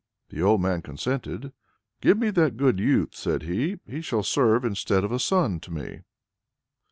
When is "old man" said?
0.41-0.81